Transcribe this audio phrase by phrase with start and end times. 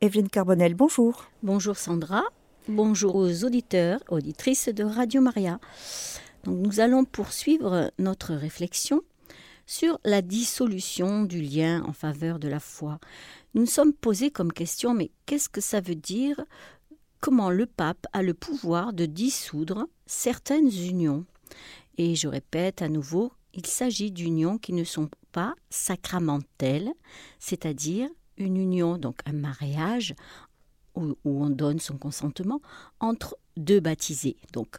[0.00, 1.28] Evelyne Carbonel, bonjour.
[1.42, 2.22] Bonjour Sandra,
[2.68, 5.58] bonjour aux auditeurs, auditrices de Radio Maria.
[6.44, 9.02] Donc nous allons poursuivre notre réflexion
[9.66, 13.00] sur la dissolution du lien en faveur de la foi.
[13.54, 16.40] Nous nous sommes posés comme question, mais qu'est-ce que ça veut dire?
[17.18, 21.26] Comment le pape a le pouvoir de dissoudre certaines unions?
[21.96, 26.92] Et je répète à nouveau, il s'agit d'unions qui ne sont pas sacramentelles,
[27.40, 28.08] c'est-à-dire
[28.38, 30.14] une union, donc un mariage
[30.94, 32.60] où, on donne son consentement
[33.00, 34.36] entre deux baptisés.
[34.52, 34.76] Donc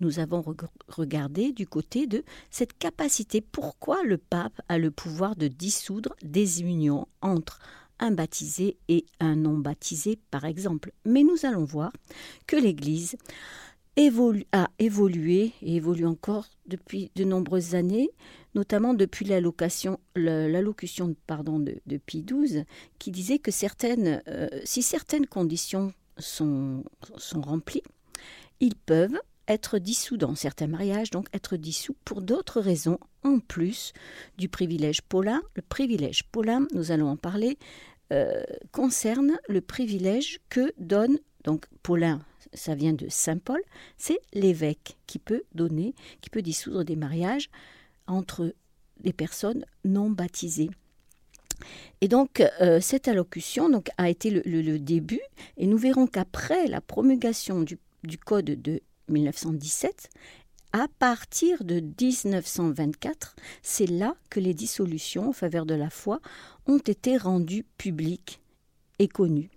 [0.00, 0.42] nous avons
[0.88, 6.62] regardé du côté de cette capacité, pourquoi le pape a le pouvoir de dissoudre des
[6.62, 7.60] unions entre
[7.98, 10.92] un baptisé et un non baptisé, par exemple?
[11.04, 11.92] Mais nous allons voir
[12.46, 13.16] que l'Église
[14.52, 18.10] a évolué et évolue encore depuis de nombreuses années,
[18.54, 22.64] notamment depuis l'allocution de, de, Pie XII,
[22.98, 26.84] qui disait que certaines, euh, si certaines conditions sont,
[27.16, 27.82] sont remplies,
[28.60, 33.92] ils peuvent être dissous dans certains mariages, donc être dissous pour d'autres raisons en plus
[34.38, 35.42] du privilège paulin.
[35.56, 37.58] Le privilège paulin, nous allons en parler,
[38.12, 42.20] euh, concerne le privilège que donne, donc Paulin,
[42.52, 43.60] ça vient de Saint Paul,
[43.96, 47.50] c'est l'évêque qui peut donner, qui peut dissoudre des mariages
[48.06, 48.54] entre
[49.00, 50.70] des personnes non baptisées.
[52.00, 55.20] Et donc, euh, cette allocution a été le, début,
[55.56, 60.08] et nous verrons qu'après la promulgation du Code de 1917,
[60.72, 66.20] à partir de 1924, c'est là que les dissolutions en faveur de la foi
[66.66, 68.40] ont été rendues publiques
[68.98, 69.50] et connues.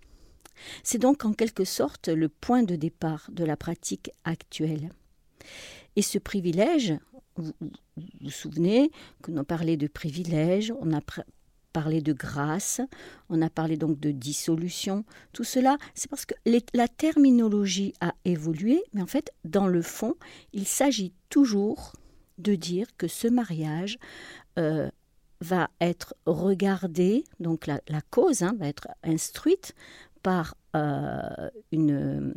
[0.84, 4.90] C'est donc en quelque sorte le point de départ de la pratique actuelle.
[5.96, 6.94] Et ce privilège,
[7.36, 7.52] vous
[8.22, 11.02] vous, souvenez que l'on parlait de privilège, on a
[11.72, 12.82] parlé de grâce,
[13.30, 15.04] on a parlé donc de dissolution.
[15.34, 16.36] Tout cela, c'est parce que
[16.74, 20.16] la terminologie a évolué, mais en fait, dans le fond,
[20.54, 21.94] il s'agit toujours
[22.38, 23.98] de dire que ce mariage
[24.58, 24.90] euh,
[25.42, 29.76] va être regardé, donc la, la cause hein, va être instruite
[30.24, 32.34] par euh, une,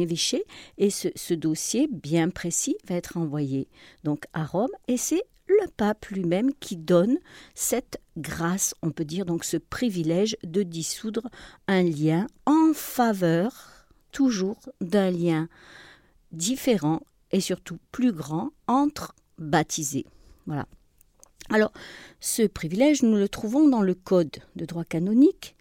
[0.00, 0.44] évêché
[0.76, 3.68] et ce, ce, dossier bien précis va être envoyé
[4.02, 7.18] donc à Rome et c'est le pape lui-même qui donne
[7.54, 11.28] cette grâce, on peut dire donc ce privilège de dissoudre
[11.68, 15.48] un lien en faveur toujours d'un lien
[16.32, 20.06] différent et surtout plus grand entre baptisés.
[20.46, 20.66] Voilà.
[21.50, 21.72] Alors,
[22.20, 25.56] ce privilège, nous le trouvons dans le Code de droit canonique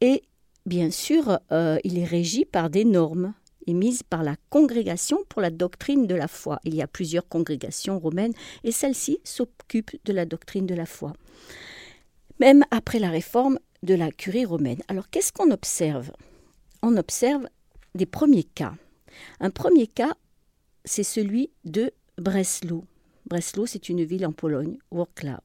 [0.00, 0.22] et
[0.66, 3.34] bien sûr, euh, il est régi par des normes
[3.66, 6.60] émise par la Congrégation pour la doctrine de la foi.
[6.64, 8.32] Il y a plusieurs congrégations romaines
[8.64, 11.12] et celle-ci s'occupe de la doctrine de la foi.
[12.38, 14.80] Même après la réforme de la curie romaine.
[14.88, 16.12] Alors qu'est-ce qu'on observe?
[16.82, 17.46] On observe
[17.94, 18.74] des premiers cas.
[19.40, 20.14] Un premier cas,
[20.84, 22.84] c'est celui de Breslau.
[23.26, 25.40] Breslau, c'est une ville en Pologne, Wrocław,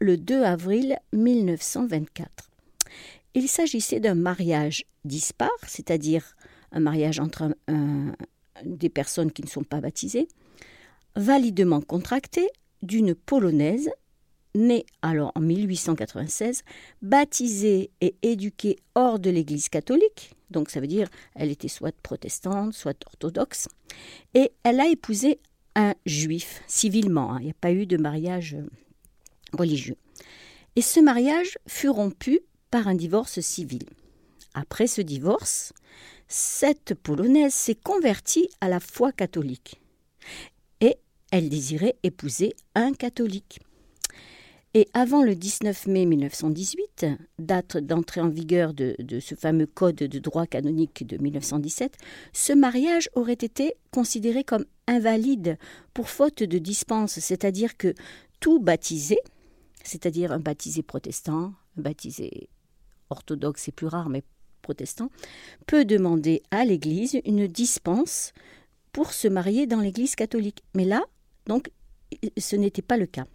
[0.00, 2.50] le 2 avril 1924.
[3.34, 6.36] Il s'agissait d'un mariage dispar, c'est-à-dire
[6.72, 7.54] un mariage entre
[8.64, 10.28] des personnes qui ne sont pas baptisées,
[11.16, 12.48] validement contracté
[12.82, 13.90] d'une Polonaise,
[14.54, 16.62] née alors en 1896,
[17.02, 22.72] baptisée et éduquée hors de l'Église catholique, donc ça veut dire elle était soit protestante,
[22.72, 23.68] soit orthodoxe,
[24.34, 25.40] et elle a épousé
[25.74, 27.38] un juif civilement, hein.
[27.40, 28.56] il n'y a pas eu de mariage
[29.52, 29.96] religieux.
[30.76, 32.40] Et ce mariage fut rompu
[32.74, 33.84] par un divorce civil.
[34.52, 35.72] Après ce divorce,
[36.26, 39.80] cette Polonaise s'est convertie à la foi catholique
[40.80, 40.96] et
[41.30, 43.60] elle désirait épouser un catholique.
[44.74, 47.06] Et avant le 19 mai 1918,
[47.38, 51.96] date d'entrée en vigueur de, de, ce fameux code de droit canonique de 1917,
[52.32, 55.58] ce mariage aurait été considéré comme invalide
[55.92, 57.94] pour faute de dispense, c'est-à-dire que
[58.40, 59.20] tout baptisé,
[59.84, 62.48] c'est-à-dire un baptisé protestant, baptisé
[63.10, 64.22] orthodoxe, c'est plus rare, mais
[64.62, 65.10] protestant,
[65.66, 68.32] peut demander à l'Église une dispense
[68.92, 70.62] pour se marier dans l'Église catholique.
[70.74, 71.04] Mais là,
[71.46, 71.70] donc,
[72.38, 73.26] ce n'était pas le cas,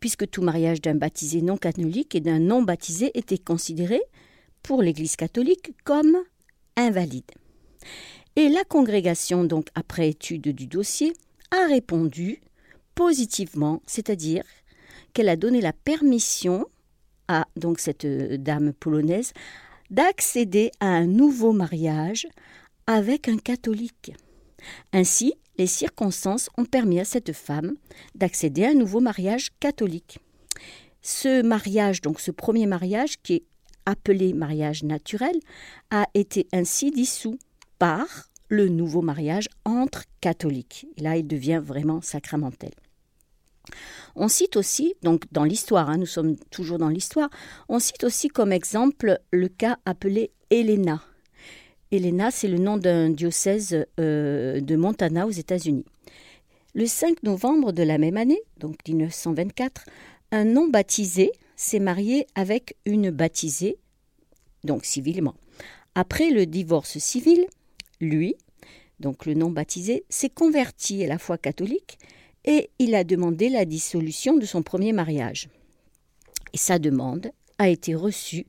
[0.00, 4.00] puisque tout mariage d'un baptisé non catholique et d'un non baptisé était considéré
[4.62, 6.16] pour l'Église catholique comme
[6.76, 7.30] invalide.
[8.36, 11.12] Et la congrégation, donc après étude du dossier,
[11.50, 12.40] a répondu
[12.94, 14.44] positivement, c'est-à-dire
[15.12, 16.66] qu'elle a donné la permission
[17.28, 19.32] à donc cette dame polonaise
[19.90, 22.26] d'accéder à un nouveau mariage
[22.86, 24.12] avec un catholique.
[24.92, 27.74] Ainsi, les circonstances ont permis à cette femme
[28.14, 30.18] d'accéder à un nouveau mariage catholique.
[31.02, 33.44] Ce mariage, donc ce premier mariage, qui est
[33.86, 35.36] appelé mariage naturel,
[35.90, 37.38] a été ainsi dissous
[37.78, 38.06] par
[38.48, 40.86] le nouveau mariage entre catholiques.
[40.96, 42.72] Et là, il devient vraiment sacramentel.
[44.16, 47.30] On cite aussi, donc dans l'histoire, hein, nous sommes toujours dans l'histoire,
[47.68, 51.02] on cite aussi comme exemple le cas appelé Helena.
[51.90, 55.84] Helena, c'est le nom d'un diocèse euh, de Montana aux États-Unis.
[56.74, 59.84] Le 5 novembre de la même année, donc 1924,
[60.32, 63.78] un non baptisé s'est marié avec une baptisée,
[64.64, 65.34] donc civilement.
[65.94, 67.46] Après le divorce civil,
[68.00, 68.34] lui,
[68.98, 71.98] donc le non baptisé, s'est converti à la foi catholique
[72.44, 75.48] et il a demandé la dissolution de son premier mariage.
[76.52, 78.46] Et sa demande a été reçue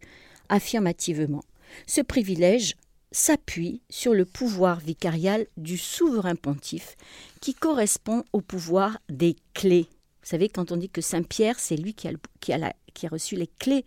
[0.49, 1.43] affirmativement.
[1.87, 2.75] Ce privilège
[3.11, 6.97] s'appuie sur le pouvoir vicarial du souverain pontife
[7.39, 9.87] qui correspond au pouvoir des clés.
[10.21, 12.73] Vous savez, quand on dit que Saint Pierre, c'est lui qui a,
[13.09, 13.85] reçu les clés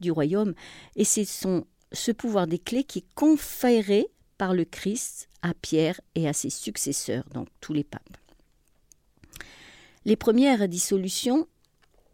[0.00, 0.54] du royaume,
[0.96, 4.06] et c'est ce pouvoir des clés qui est conféré
[4.38, 8.16] par le Christ à Pierre et à ses successeurs, donc tous les papes.
[10.04, 11.46] Les premières dissolutions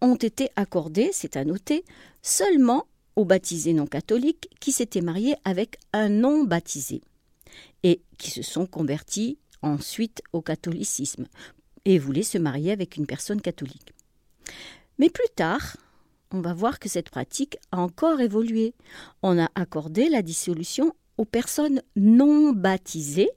[0.00, 1.84] ont été accordées, c'est à noter,
[2.22, 7.02] seulement aux baptisés non catholiques qui s'étaient mariés avec un non baptisé
[7.82, 11.26] et qui se sont convertis ensuite au catholicisme
[11.84, 13.92] et voulaient se marier avec une personne catholique.
[14.98, 15.76] Mais plus tard,
[16.30, 18.74] on va voir que cette pratique a encore évolué.
[19.22, 23.30] On a accordé la dissolution aux personnes non baptisées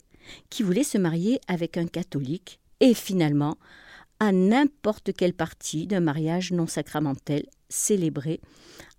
[0.49, 3.57] qui voulaient se marier avec un catholique et finalement
[4.19, 8.39] à n'importe quelle partie d'un mariage non sacramentel célébré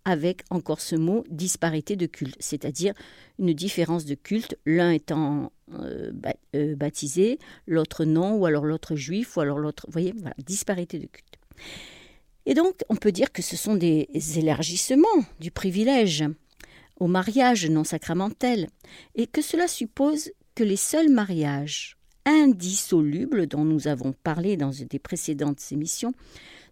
[0.04, 2.92] avec encore ce mot disparité de culte, c'est-à-dire
[3.38, 6.12] une différence de culte, l'un étant euh,
[6.54, 11.06] euh, baptisé, l'autre non, ou alors l'autre juif, ou alors l'autre, voyez, voilà, disparité de
[11.06, 11.38] culte.
[12.46, 15.08] Et donc, on peut dire que ce sont des élargissements
[15.40, 16.24] du privilège
[17.00, 18.68] au mariage non sacramentel,
[19.14, 21.96] et que cela suppose que les seuls mariages
[22.26, 26.14] indissolubles dont nous avons parlé dans des précédentes émissions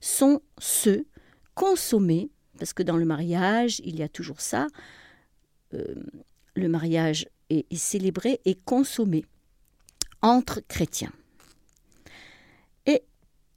[0.00, 1.06] sont ceux
[1.54, 4.66] consommés, parce que dans le mariage, il y a toujours ça,
[5.74, 5.94] euh,
[6.54, 9.24] le mariage est, est célébré et consommé
[10.22, 11.12] entre chrétiens.
[12.86, 13.02] Et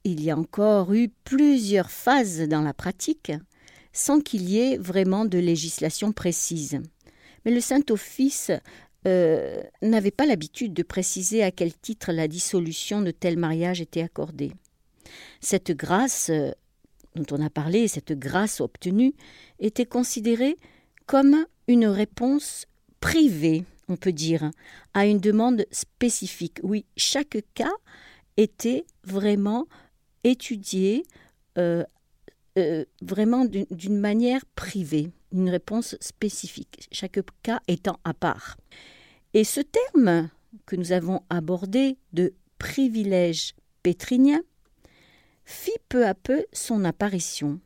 [0.04, 3.32] il y a encore eu plusieurs phases dans la pratique
[3.92, 6.80] sans qu'il y ait vraiment de législation précise.
[7.44, 8.50] Mais le Saint-Office
[9.06, 14.02] euh, n'avait pas l'habitude de préciser à quel titre la dissolution de tel mariage était
[14.02, 14.52] accordée.
[15.40, 16.50] Cette grâce euh,
[17.14, 19.14] dont on a parlé, cette grâce obtenue,
[19.60, 20.56] était considérée
[21.06, 22.66] comme une réponse
[23.00, 24.50] privée, on peut dire,
[24.92, 26.58] à une demande spécifique.
[26.62, 27.72] Oui, chaque cas
[28.36, 29.66] était vraiment
[30.24, 31.04] étudié
[31.58, 31.84] euh,
[33.02, 38.56] vraiment d'une manière privée, une réponse spécifique, chaque cas étant à part.
[39.36, 40.30] Et ce terme
[40.64, 44.40] que nous avons abordé de privilège pétrinien
[45.44, 47.60] fit peu à peu son apparition,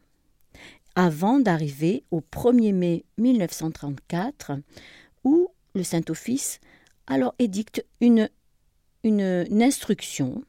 [0.96, 4.55] avant d'arriver au 1er mai 1934,
[5.22, 5.46] où
[5.76, 6.58] le Saint-Office
[7.06, 8.28] alors édicte une,
[9.05, 10.43] une, instruction,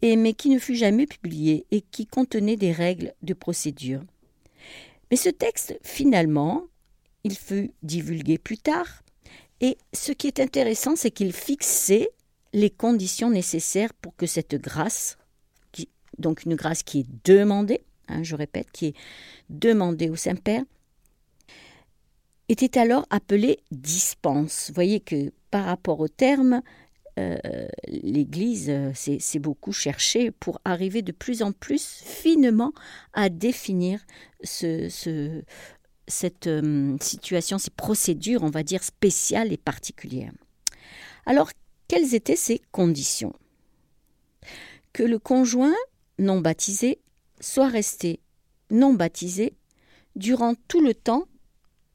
[0.00, 4.04] et, mais qui ne fut jamais publiée et qui contenait des règles de procédure.
[5.10, 6.62] Mais ce texte, finalement,
[7.24, 9.03] il fut divulgué plus tard
[9.64, 12.10] et ce qui est intéressant, c'est qu'il fixait
[12.52, 15.16] les conditions nécessaires pour que cette grâce,
[16.18, 18.94] donc une grâce qui est demandée, hein, je répète, qui est
[19.48, 20.62] demandée au Saint-Père,
[22.50, 24.66] était alors appelée dispense.
[24.68, 26.60] Vous voyez que par rapport au terme,
[27.18, 27.38] euh,
[27.88, 32.74] l'Église s'est beaucoup cherché pour arriver de plus en plus finement
[33.14, 34.04] à définir
[34.42, 35.42] ce,
[36.06, 40.32] cette euh, situation, ces procédures, on va dire, spéciales et particulières.
[41.26, 41.50] Alors,
[41.88, 43.32] quelles étaient ces conditions?
[44.92, 45.74] Que le conjoint
[46.18, 47.00] non baptisé
[47.40, 48.20] soit resté
[48.70, 49.54] non baptisé
[50.16, 51.26] durant tout le temps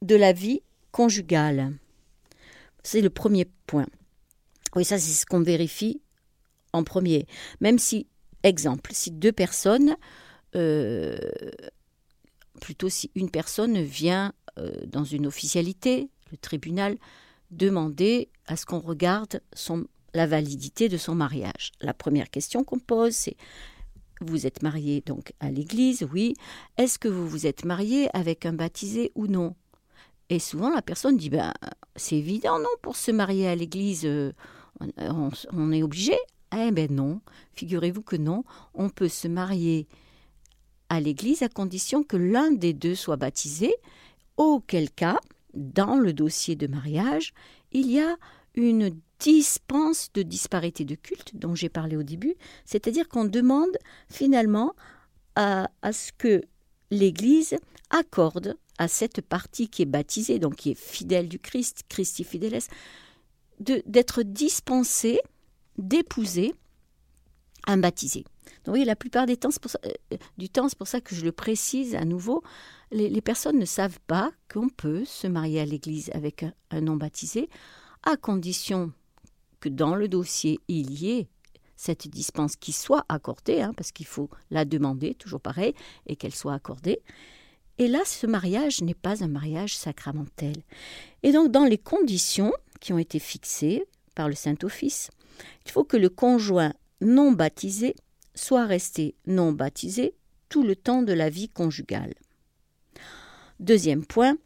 [0.01, 0.61] de la vie
[0.91, 1.73] conjugale.
[2.83, 3.87] C'est le premier point.
[4.75, 6.01] Oui, ça c'est ce qu'on vérifie
[6.73, 7.25] en premier.
[7.59, 8.07] Même si,
[8.43, 9.97] exemple, si deux personnes
[10.55, 11.17] euh,
[12.59, 16.97] plutôt si une personne vient euh, dans une officialité, le tribunal,
[17.51, 19.41] demander à ce qu'on regarde
[20.13, 21.71] la validité de son mariage.
[21.81, 23.37] La première question qu'on pose, c'est
[24.21, 26.33] vous êtes marié donc à l'église, oui.
[26.77, 29.55] Est-ce que vous vous êtes marié avec un baptisé ou non?
[30.29, 31.53] Et souvent la personne dit ben
[31.95, 34.31] c'est évident non pour se marier à l'église euh,
[34.97, 36.13] on, on, est obligé.
[36.55, 37.21] Eh ben non,
[37.53, 39.87] figurez-vous que non, on peut se marier
[40.89, 43.73] à l'Église à condition que l'un des deux soit baptisé
[44.37, 45.19] auquel cas,
[45.53, 47.33] dans le dossier de mariage,
[47.71, 48.17] il y a
[48.55, 53.77] une dispense de disparité de culte dont j'ai parlé au début, c'est-à-dire qu'on demande
[54.09, 54.73] finalement
[55.35, 56.41] à, ce que
[56.91, 57.55] l'Église
[57.89, 62.59] accorde à cette partie qui est baptisée, donc qui est fidèle du Christ, Christi fideles,
[63.59, 65.19] d'être dispensée
[65.77, 66.53] d'épouser
[67.67, 68.25] un baptisé.
[68.65, 71.95] Donc oui, la plupart ça, euh, du temps, c'est pour ça que je le précise
[71.95, 72.43] à nouveau,
[72.91, 77.49] les, personnes ne savent pas qu'on peut se marier à l'Église avec un, non baptisé,
[78.03, 78.91] à condition
[79.59, 81.27] que dans le dossier, il y ait
[81.75, 85.73] cette dispense qui soit accordée, hein, parce qu'il faut la demander, toujours pareil,
[86.07, 87.01] et qu'elle soit accordée.
[87.77, 90.55] Et là, ce mariage n'est pas un mariage sacramentel.
[91.23, 92.51] Et donc, dans les conditions
[92.81, 95.11] qui ont été fixées par le Saint-Office,
[95.65, 97.95] il faut que le conjoint non baptisé
[98.39, 100.15] soit resté non baptisé
[100.47, 102.13] tout le temps de la vie conjugale.
[103.59, 104.37] Deuxième point,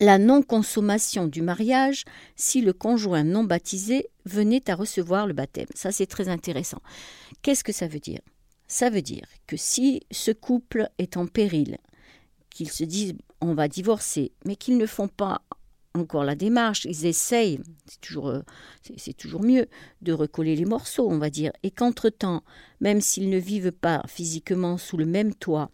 [0.00, 2.04] la non-consommation du mariage
[2.36, 5.68] si le conjoint non baptisé venait à recevoir le baptême.
[5.74, 6.80] Ça, c'est très intéressant.
[7.42, 8.20] Qu'est-ce que ça veut dire?
[8.66, 11.78] Ça veut dire que si ce couple est en péril,
[12.50, 15.42] qu'ils se disent on va divorcer, mais qu'ils ne font pas
[15.98, 18.40] encore la démarche, ils essayent, c'est toujours, euh,
[18.96, 19.66] c'est toujours mieux,
[20.02, 22.42] de recoller les morceaux, on va dire, et qu'entre-temps,
[22.80, 25.70] même s'ils ne vivent pas physiquement sous le même toit,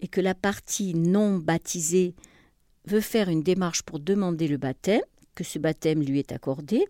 [0.00, 2.14] et que la partie non baptisée
[2.86, 5.02] veut faire une démarche pour demander le baptême,
[5.34, 6.84] que ce baptême lui est accordé,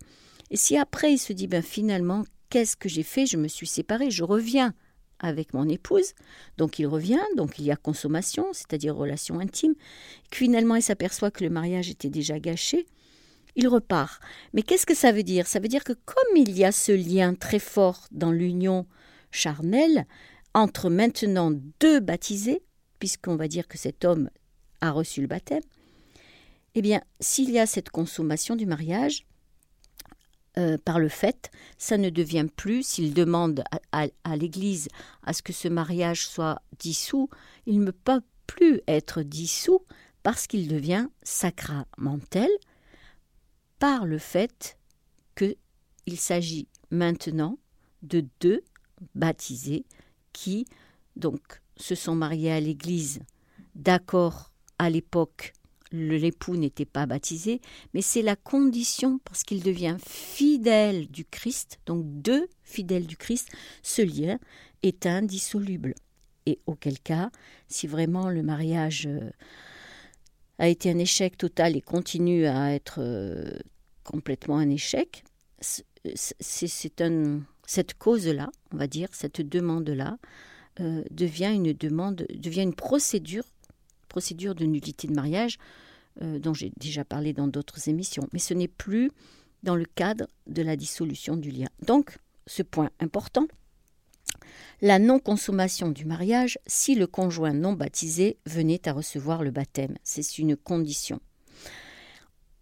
[0.51, 3.67] et si après il se dit ben finalement qu'est-ce que j'ai fait, je me suis
[3.67, 4.75] séparé, je reviens
[5.19, 6.13] avec mon épouse,
[6.59, 9.75] donc il revient, donc il y a consommation, c'est-à-dire relation intime,
[10.31, 12.87] finalement il s'aperçoit que le mariage était déjà gâché,
[13.57, 14.21] il repart.
[14.53, 15.47] Mais qu'est-ce que ça veut dire?
[15.47, 18.87] Ça veut dire que comme il y a ce lien très fort dans l'union
[19.31, 20.07] charnelle
[20.55, 22.63] entre maintenant deux baptisés,
[22.99, 24.31] puisqu'on va dire que cet homme
[24.81, 25.63] a reçu le baptême,
[26.75, 29.27] eh bien, s'il y a cette consommation du mariage,
[30.57, 34.89] euh, par le fait, ça ne devient plus, s'il demande à, l'Église
[35.25, 37.29] à ce que ce mariage soit dissous,
[37.67, 39.85] il ne peut plus être dissous
[40.23, 42.49] parce qu'il devient sacramentel
[43.81, 44.79] par le fait
[45.37, 47.59] qu'il s'agit maintenant
[48.03, 48.63] de deux
[49.15, 49.85] baptisés
[50.33, 50.67] qui
[51.17, 53.21] donc se sont mariés à l'Église
[53.75, 55.54] d'accord à l'époque
[55.95, 57.61] l'époux n'était pas baptisé,
[57.95, 63.49] mais c'est la condition parce qu'il devient fidèle du Christ, donc deux fidèles du Christ,
[63.83, 64.39] ce lien
[64.83, 65.95] est indissoluble.
[66.47, 67.31] Et auquel cas,
[67.69, 69.31] si vraiment le mariage euh,
[70.59, 73.51] a été un échec total et continue à être euh,
[74.03, 75.25] complètement un échec,
[77.67, 80.19] cette cause-là, on va dire, cette demande-là,
[80.81, 83.45] euh, devient une demande, devient une procédure,
[84.15, 85.59] procédure de nullité de mariage,
[86.23, 88.29] euh, dont j'ai déjà parlé dans d'autres émissions.
[88.33, 89.11] Mais ce n'est plus
[89.65, 91.67] dans le cadre de la dissolution du lien.
[91.85, 93.49] Donc, ce point important,
[94.83, 99.97] la non-consommation du mariage si le conjoint non baptisé venait à recevoir le baptême.
[100.05, 101.19] C'est une condition.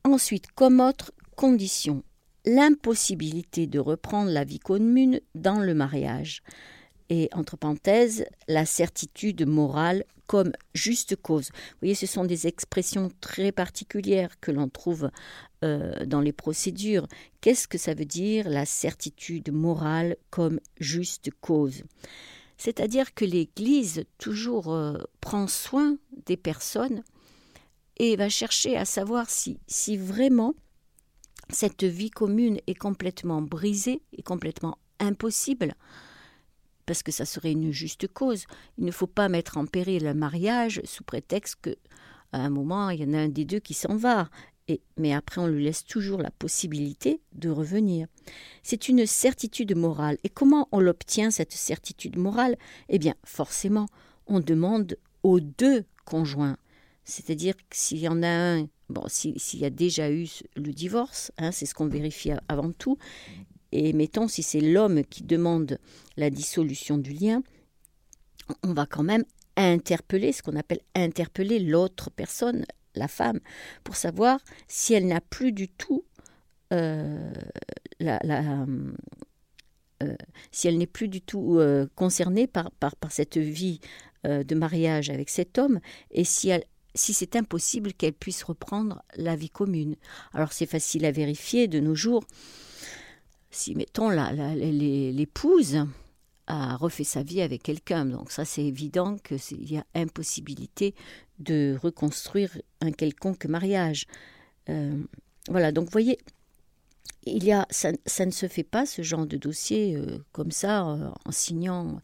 [0.05, 2.03] Ensuite, comme autre condition,
[2.47, 6.43] l'impossibilité de reprendre la vie commune dans le mariage
[7.11, 11.51] et entre parenthèses, la certitude morale comme juste cause.
[11.53, 15.11] Vous voyez, ce sont des expressions très particulières que l'on trouve
[15.63, 17.07] euh, dans les procédures.
[17.43, 21.83] Qu'est-ce que ça veut dire la certitude morale comme juste cause?
[22.57, 27.03] C'est-à-dire que l'Église toujours euh, prend soin des personnes
[27.99, 30.55] et va chercher à savoir si, si vraiment
[31.51, 35.75] cette vie commune est complètement brisée, est complètement impossible
[36.93, 38.45] parce que ça serait une juste cause.
[38.77, 41.71] Il ne faut pas mettre en péril un mariage sous prétexte que
[42.33, 44.29] à un moment il y en a un des deux qui s'en va.
[44.69, 48.09] Et, mais après, on lui laisse toujours la possibilité de revenir.
[48.63, 50.19] C'est une certitude morale.
[50.23, 52.59] Et comment on l'obtient, cette certitude morale?
[52.91, 53.87] Eh bien, forcément,
[54.27, 56.59] on demande aux deux conjoints.
[57.05, 61.33] C'est-à-dire que s'il y en a un, bon, s'il y a déjà eu le divorce,
[61.39, 62.99] hein, c'est ce qu'on vérifie avant tout,
[63.73, 65.79] et mettons, si c'est l'homme qui demande
[66.17, 67.43] la dissolution du lien,
[68.63, 69.25] on va quand même
[69.57, 72.65] interpeller, ce qu'on appelle interpeller l'autre personne,
[72.95, 73.41] la femme,
[73.85, 76.05] pour savoir si elle n'a plus du tout
[76.73, 77.33] euh,
[78.03, 78.93] euh,
[80.51, 82.71] si elle n'est plus du tout euh, concernée par,
[83.11, 83.81] cette vie
[84.25, 85.81] de mariage avec cet homme
[86.13, 86.53] et si
[86.95, 89.97] c'est impossible qu'elle puisse reprendre la vie commune.
[90.33, 92.23] Alors c'est facile à vérifier de nos jours
[93.53, 95.87] si, mettons, l'épouse
[96.47, 100.95] a refait sa vie avec quelqu'un, donc ça c'est évident qu'il y a impossibilité
[101.39, 104.07] de reconstruire un quelconque mariage.
[104.69, 105.01] Euh,
[105.49, 106.19] voilà, donc vous voyez,
[107.25, 110.89] il y a, ça, ne se fait pas ce genre de dossier euh, comme ça
[110.89, 112.01] euh, en signant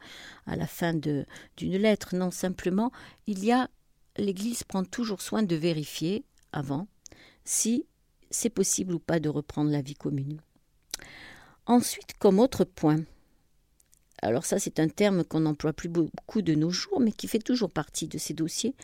[0.46, 1.26] à la fin d'une
[1.76, 2.14] lettre.
[2.14, 2.92] Non, simplement,
[3.26, 3.68] il y a
[4.16, 6.88] l'Église prend toujours soin de vérifier avant
[7.44, 7.86] si
[8.30, 10.40] c'est possible ou pas de reprendre la vie commune.
[11.68, 13.04] Ensuite, comme autre point,
[14.22, 17.38] alors ça c'est un terme qu'on n'emploie plus beaucoup de nos jours, mais qui fait
[17.38, 18.74] toujours partie de ces dossiers,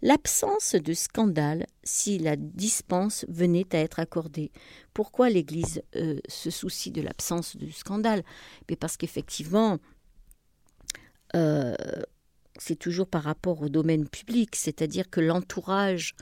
[0.00, 4.52] l'absence de scandale si la dispense venait à être accordée.
[4.94, 8.22] Pourquoi l'Église euh, se soucie de l'absence de scandale?
[8.70, 9.78] Mais Parce qu'effectivement,
[11.36, 11.76] euh,
[12.58, 16.14] c'est toujours par rapport au domaine public, c'est-à-dire que l'entourage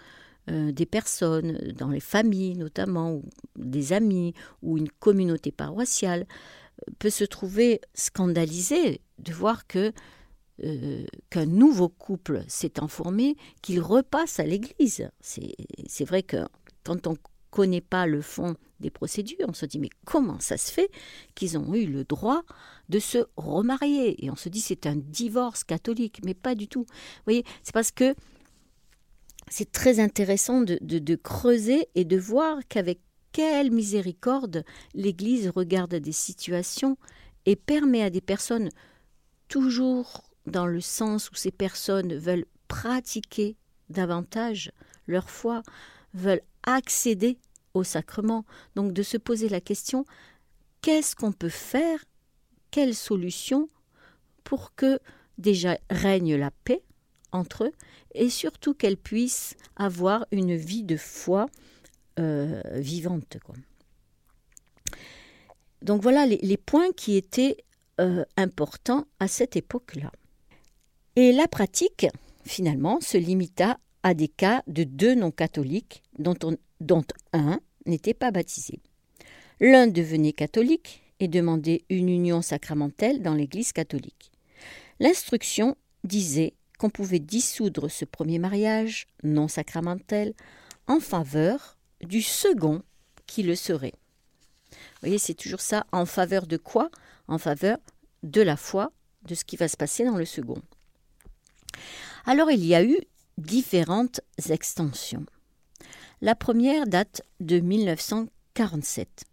[0.49, 3.25] euh, des personnes, dans les familles notamment, ou
[3.57, 6.27] des amis, ou une communauté paroissiale,
[6.99, 9.93] peut se trouver scandalisé de voir que
[10.65, 15.09] euh, qu'un nouveau couple s'est formé, qu'il repasse à l'église.
[15.21, 16.39] C'est vrai que
[16.83, 17.17] quand on ne
[17.51, 20.91] connaît pas le fond des procédures, on se dit mais comment ça se fait
[21.37, 22.43] qu'ils ont eu le droit
[22.89, 24.25] de se remarier?
[24.25, 26.87] Et on se dit c'est un divorce catholique, mais pas du tout.
[26.89, 28.15] Vous voyez, c'est parce que
[29.51, 33.01] c'est très intéressant de, creuser et de voir qu'avec
[33.33, 34.65] quelle miséricorde
[34.95, 36.97] l'Église regarde des situations
[37.47, 38.69] et permet à des personnes,
[39.49, 43.57] toujours dans le sens où ces personnes veulent pratiquer
[43.91, 44.73] davantage
[45.07, 45.63] leur foi,
[46.15, 47.39] veulent accéder
[47.75, 50.05] au sacrement, donc de se poser la question
[50.83, 52.05] qu'est-ce qu'on peut faire,
[52.71, 53.69] quelle solution
[54.45, 54.99] pour que
[55.39, 56.83] déjà règne la paix?
[57.33, 57.73] Entre eux
[58.15, 61.47] et surtout qu'elles puissent avoir une vie de foi
[62.19, 63.37] euh, vivante.
[65.83, 67.59] Donc voilà les, points qui étaient
[68.01, 70.11] euh, importants à cette époque-là.
[71.17, 72.07] Et la pratique,
[72.45, 76.35] finalement, se limita à des cas de deux non-catholiques dont
[77.33, 78.81] un n'était pas baptisé.
[79.61, 84.31] L'un devenait catholique et demandait une union sacramentelle dans l'Église catholique.
[85.01, 90.35] L'instruction disait qu'on pouvait dissoudre ce premier mariage non sacramentel
[90.87, 92.83] en faveur du second
[93.27, 93.95] qui le serait.
[94.71, 95.87] Vous voyez, c'est toujours ça.
[95.93, 96.91] En faveur de quoi?
[97.27, 97.79] En faveur
[98.23, 100.61] de la foi, de ce qui va se passer dans le second.
[102.25, 102.99] Alors, il y a eu
[103.37, 105.25] différentes extensions.
[106.21, 109.25] La première date de 1947.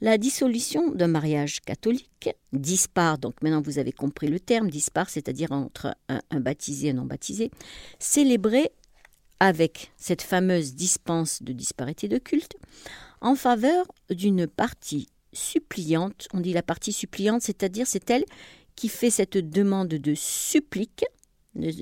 [0.00, 5.50] La dissolution d'un mariage catholique dispare, donc maintenant vous avez compris le terme, dispare, c'est-à-dire
[5.50, 7.50] entre un, baptisé et un non baptisé,
[7.98, 8.70] célébré
[9.40, 12.56] avec cette fameuse dispense de disparité de culte,
[13.20, 16.28] en faveur d'une partie suppliante.
[16.32, 18.24] On dit la partie suppliante, c'est-à-dire c'est elle
[18.76, 21.04] qui fait cette demande de supplique,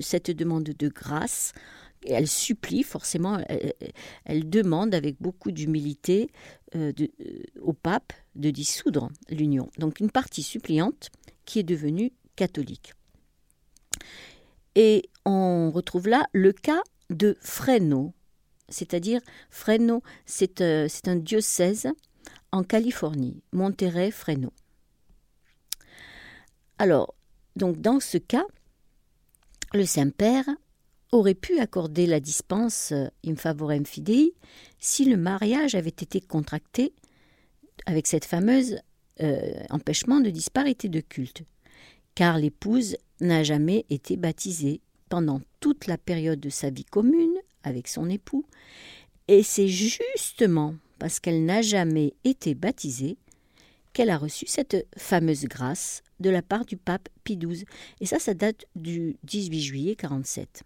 [0.01, 1.53] cette demande de grâce.
[2.05, 3.39] Elle supplie forcément,
[4.25, 6.29] elle, demande avec beaucoup d'humilité
[6.75, 9.69] euh, euh, au pape de dissoudre l'union.
[9.77, 11.09] Donc une partie suppliante
[11.45, 12.93] qui est devenue catholique.
[14.75, 18.13] Et on retrouve là le cas de Fresno.
[18.69, 20.03] C'est-à-dire, Fresno,
[20.61, 21.87] euh, c'est un diocèse
[22.51, 24.51] en Californie, Monterrey, Fresno.
[26.77, 27.15] Alors,
[27.55, 28.45] donc dans ce cas,
[29.73, 30.45] le Saint-Père
[31.11, 34.33] aurait pu accorder la dispense euh, in favorem fidei
[34.79, 36.93] si le mariage avait été contracté
[37.85, 38.79] avec cette fameuse
[39.21, 41.43] euh, empêchement de disparité de culte,
[42.15, 47.87] car l'épouse n'a jamais été baptisée pendant toute la période de sa vie commune avec
[47.87, 48.45] son époux,
[49.27, 53.17] et c'est justement parce qu'elle n'a jamais été baptisée
[53.93, 57.65] qu'elle a reçu cette fameuse grâce de la part du pape Pie XII.
[57.99, 60.63] Et ça, ça date du 18 juillet 47.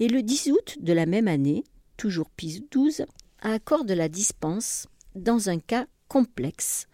[0.00, 1.64] Et le 10 août de la même année,
[1.96, 3.06] toujours Pie XII
[3.40, 6.88] accorde la dispense dans un cas complexe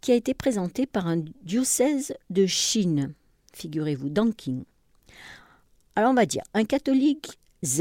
[0.00, 3.14] qui a été présenté par un diocèse de Chine,
[3.54, 4.64] figurez-vous, Danqing.
[5.96, 7.80] Alors on va dire, un catholique Z,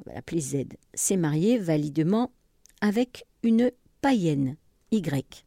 [0.00, 0.56] on va l'appeler Z,
[0.94, 2.32] s'est marié validement
[2.80, 4.56] avec une païenne
[4.90, 5.44] Y,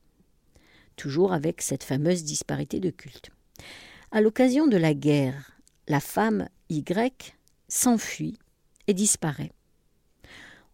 [0.96, 3.30] toujours avec cette fameuse disparité de culte.
[4.12, 5.52] À l'occasion de la guerre,
[5.88, 7.36] la femme Y
[7.68, 8.38] s'enfuit
[8.88, 9.52] et disparaît.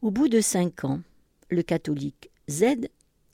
[0.02, 1.02] Au bout de cinq ans,
[1.49, 2.88] le catholique Z,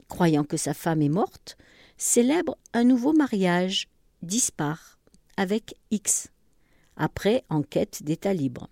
[0.07, 1.57] croyant que sa femme est morte,
[1.97, 3.87] célèbre un nouveau mariage,
[4.21, 4.99] dispare,
[5.37, 6.29] avec X
[6.97, 8.69] après, enquête d'état libre.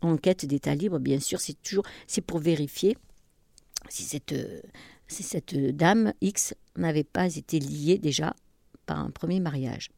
[0.00, 2.96] Enquête d'état libre, bien sûr, c'est toujours c'est pour vérifier
[3.88, 8.34] si cette dame X n'avait pas été liée déjà
[8.86, 9.90] par un premier mariage.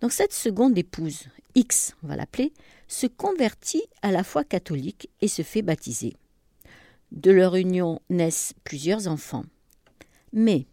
[0.00, 2.52] Donc cette seconde épouse, X, on va l'appeler,
[2.88, 6.14] se convertit à la foi catholique et se fait baptiser.
[7.12, 9.44] De leur union naissent plusieurs enfants.
[10.32, 10.66] Mais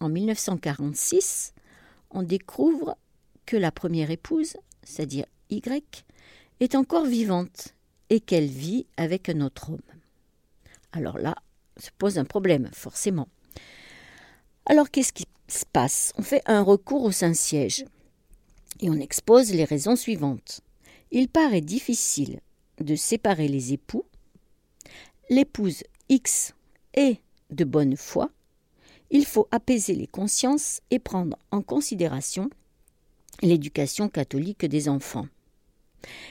[0.00, 1.54] en 1946,
[2.10, 2.96] on découvre
[3.46, 6.04] que la première épouse, c'est-à-dire Y,
[6.60, 7.74] est encore vivante
[8.10, 9.80] et qu'elle vit avec un autre homme.
[10.92, 11.34] Alors là,
[11.76, 13.28] se pose un problème, forcément.
[14.66, 16.12] Alors qu'est-ce qui se passe?
[16.16, 17.84] On fait un recours au Saint-Siège
[18.80, 20.60] et on expose les raisons suivantes.
[21.10, 22.40] Il paraît difficile
[22.80, 24.04] de séparer les époux.
[25.30, 26.54] L'épouse X
[26.94, 28.30] est de bonne foi.
[29.10, 32.50] Il faut apaiser les consciences et prendre en considération
[33.42, 35.28] l'éducation catholique des enfants.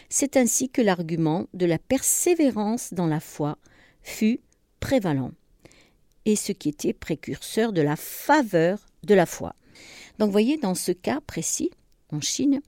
[0.10, 3.58] C'est ainsi que l'argument de la persévérance dans la foi
[4.02, 4.40] fut
[4.80, 5.32] prévalent
[6.26, 9.56] et ce qui était précurseur de la faveur de la foi.
[10.20, 11.72] Donc voyez, dans ce cas précis,
[12.12, 12.62] en Chine,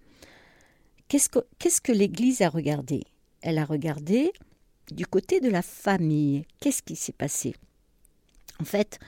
[1.07, 3.03] qu'est-ce que, l'Église a regardé?
[3.41, 4.31] Elle a regardé
[4.91, 6.45] du côté de la famille.
[6.59, 7.55] Qu'est-ce qui s'est passé?
[8.59, 8.99] En fait,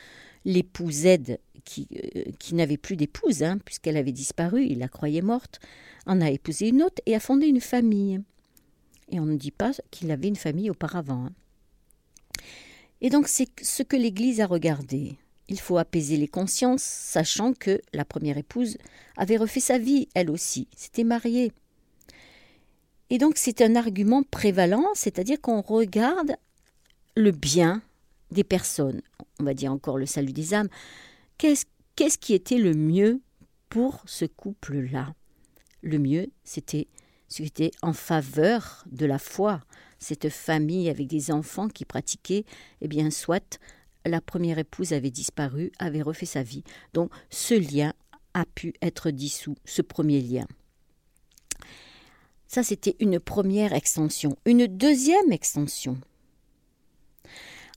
[0.46, 5.22] l'épouse Z, qui, euh, qui n'avait plus d'épouse, hein, puisqu'elle avait disparu, il la croyait
[5.22, 5.60] morte,
[6.06, 8.22] en a épousé une autre et a fondé une famille.
[9.10, 11.26] Et on ne dit pas qu'il avait une famille auparavant.
[11.26, 11.34] Hein.
[13.02, 15.17] Et donc c'est ce que l'Église a regardé.
[15.48, 18.78] Il faut apaiser les consciences, sachant que la première épouse
[19.18, 21.52] avait refait sa vie, elle aussi, s'était mariée.
[23.10, 26.38] Et donc c'est un argument prévalent, c'est-à-dire qu'on regarde
[27.16, 27.82] le bien
[28.32, 29.02] des personnes,
[29.40, 30.70] on va dire encore le salut des âmes.
[31.38, 33.20] Qu'est-ce, qu'est-ce qui était le mieux
[33.68, 35.14] pour ce couple-là?
[35.82, 36.88] Le mieux, c'était
[37.28, 39.62] ce qui était en faveur de la foi,
[40.00, 42.46] cette famille avec des enfants qui pratiquaient,
[42.82, 43.60] eh bien, soit
[44.06, 46.64] la première épouse avait disparu, avait refait sa vie.
[46.94, 47.94] Donc ce lien
[48.34, 50.48] a pu être dissous, ce premier lien.
[52.48, 54.38] Ça, c'était une première extension.
[54.46, 55.98] Une deuxième extension.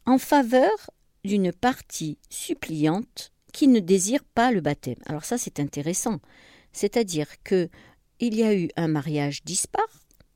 [0.07, 0.91] En faveur
[1.25, 4.99] d'une partie suppliante qui ne désire pas le baptême.
[5.07, 6.21] Alors ça, c'est intéressant.
[6.73, 7.69] C'est-à-dire que
[8.21, 9.87] il y a eu un mariage dispar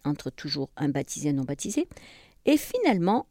[0.04, 1.88] entre toujours un baptisé et non baptisé,
[2.46, 3.26] et finalement,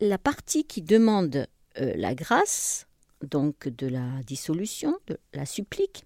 [0.00, 1.46] la partie qui demande
[1.80, 2.86] euh, la grâce,
[3.22, 6.04] donc de la dissolution, de la supplique,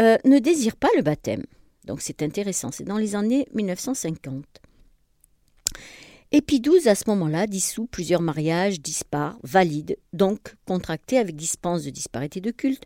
[0.00, 1.44] euh, ne désire pas le baptême.
[1.84, 4.44] Donc c'est intéressant, c'est dans les années 1950.
[6.32, 11.90] Et Pie à ce moment-là, dissout plusieurs mariages dispares, valides, donc contractés avec dispense de
[11.90, 12.84] disparité de culte,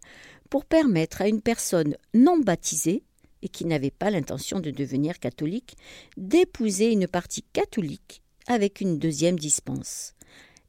[0.51, 3.03] pour permettre à une personne non baptisée,
[3.41, 5.77] et qui n'avait pas l'intention de devenir catholique,
[6.17, 10.15] d'épouser une partie catholique avec une deuxième dispense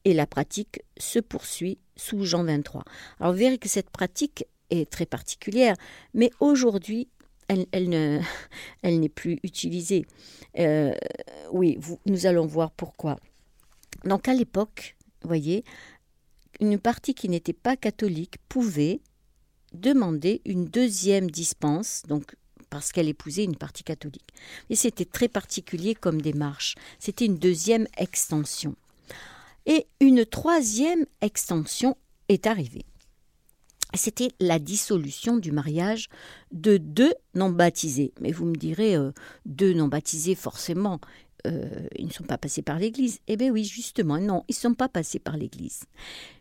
[0.06, 2.84] et la pratique se poursuit sous Jean 23.
[3.20, 5.76] Alors vous verrez que cette pratique est très particulière,
[6.14, 7.10] mais aujourd'hui,
[7.48, 7.90] elle,
[8.84, 10.06] n'est plus utilisée.
[10.58, 10.94] Euh,
[11.52, 13.18] oui, nous allons voir pourquoi.
[14.06, 15.64] Donc à l'époque, voyez,
[16.60, 19.02] une partie qui n'était pas catholique pouvait
[19.74, 22.36] demander une deuxième dispense, donc
[22.70, 24.30] parce qu'elle épousait une partie catholique.
[24.70, 26.76] Et c'était très particulier comme démarche.
[27.00, 28.76] C'était une deuxième extension.
[29.70, 31.96] Et une troisième extension
[32.28, 32.86] est arrivée.
[33.94, 36.10] C'était la dissolution du mariage
[36.52, 38.12] de deux non baptisés.
[38.20, 39.12] Mais vous me direz, euh,
[39.46, 41.00] deux non baptisés, forcément,
[41.46, 43.20] euh, ils ne sont pas passés par l'Église.
[43.28, 45.84] Eh bien oui, justement, non, ils ne sont pas passés par l'Église.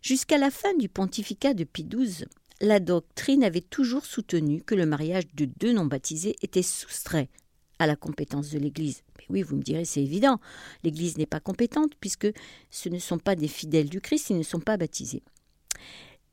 [0.01, 2.25] Jusqu'à la fin du pontificat de Pie XII,
[2.62, 7.29] la doctrine avait toujours soutenu que le mariage de deux non baptisés était soustrait
[7.79, 9.03] à la compétence de l'Église.
[9.19, 10.41] Mais oui, vous me direz, c'est évident.
[10.85, 12.29] L'Église n'est pas compétente puisque
[12.71, 15.23] ce ne sont pas des fidèles du Christ, ils ne sont pas baptisés.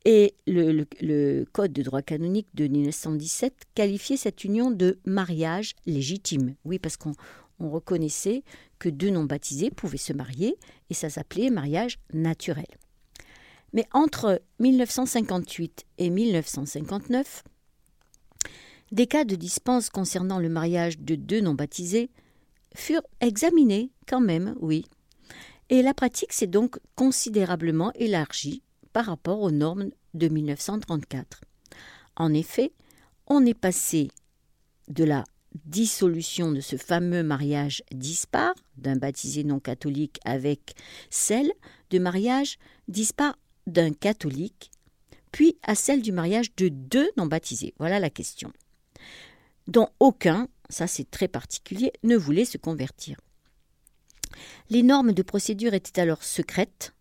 [0.04, 6.54] Et le, Code de droit canonique de 1917 qualifiait cette union de mariage légitime.
[6.64, 7.12] Oui, parce qu'on
[7.58, 8.44] reconnaissait
[8.78, 10.56] que deux non baptisés pouvaient se marier
[10.90, 12.66] et ça s'appelait mariage naturel.
[13.72, 17.42] Mais entre 1958 et 1959,
[18.96, 22.08] des cas de dispense concernant le mariage de deux non baptisés
[22.74, 24.86] furent examinés quand même, oui.
[25.68, 28.62] Et la pratique s'est donc considérablement élargie
[28.94, 31.42] par rapport aux normes de 1934.
[32.16, 32.72] En effet,
[33.26, 34.08] on est passé
[34.88, 35.24] de la
[35.66, 40.74] dissolution de ce fameux mariage dispar d'un baptisé non catholique avec
[41.10, 41.52] celle
[41.90, 42.56] de mariage
[42.88, 44.70] dispar d'un catholique,
[45.32, 47.74] puis à celle du mariage de deux non baptisés.
[47.78, 48.50] Voilà la question
[49.68, 53.16] dont aucun, ça c'est très particulier, ne voulait se convertir.
[54.68, 56.92] Les normes de procédure étaient alors secrètes,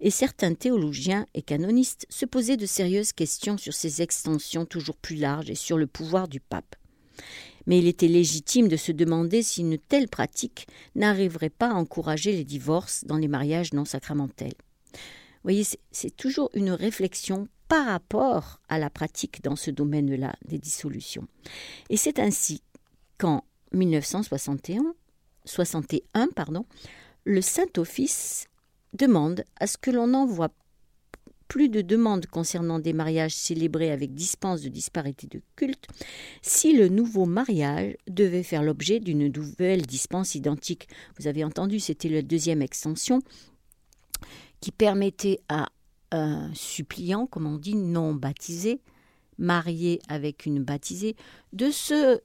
[0.00, 5.16] et certains théologiens et canonistes se posaient de sérieuses questions sur ces extensions toujours plus
[5.16, 6.76] larges et sur le pouvoir du pape.
[7.66, 12.32] Mais il était légitime de se demander si une telle pratique n'arriverait pas à encourager
[12.32, 14.54] les divorces dans les mariages non sacramentels.
[15.42, 21.26] Voyez, c'est toujours une réflexion par rapport à la pratique dans ce domaine-là des dissolutions.
[21.88, 22.62] Et c'est ainsi
[23.16, 24.94] qu'en 1961,
[25.44, 26.66] 61, pardon,
[27.24, 28.48] le Saint-Office
[28.92, 30.50] demande à ce que l'on envoie
[31.50, 35.88] plus de demandes concernant des mariages célébrés avec dispense de disparité de culte
[36.42, 40.88] si le nouveau mariage devait faire l'objet d'une nouvelle dispense identique.
[41.18, 43.20] Vous avez entendu, c'était la deuxième extension
[44.60, 45.66] qui permettait à
[46.12, 48.80] un suppliant, comme on dit, non baptisé,
[49.38, 51.16] marié avec une baptisée,
[51.52, 52.20] de se